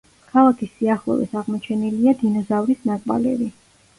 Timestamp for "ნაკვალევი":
2.93-3.51